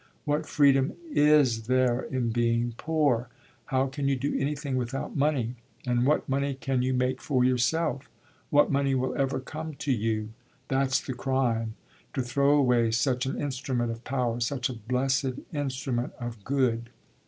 What 0.25 0.47
freedom 0.49 0.93
is 1.11 1.67
there 1.67 2.01
in 2.01 2.31
being 2.31 2.73
poor? 2.75 3.29
How 3.65 3.85
can 3.85 4.07
you 4.07 4.15
do 4.15 4.35
anything 4.35 4.75
without 4.75 5.15
money, 5.15 5.53
and 5.85 6.07
what 6.07 6.27
money 6.27 6.55
can 6.55 6.81
you 6.81 6.91
make 6.91 7.21
for 7.21 7.43
yourself 7.43 8.09
what 8.49 8.71
money 8.71 8.95
will 8.95 9.15
ever 9.15 9.39
come 9.39 9.75
to 9.75 9.91
you? 9.91 10.29
That's 10.69 10.99
the 10.99 11.13
crime 11.13 11.75
to 12.15 12.23
throw 12.23 12.55
away 12.57 12.89
such 12.89 13.27
an 13.27 13.39
instrument 13.39 13.91
of 13.91 14.03
power, 14.03 14.39
such 14.39 14.69
a 14.69 14.73
blessed 14.73 15.33
instrument 15.53 16.13
of 16.19 16.43
good." 16.43 16.89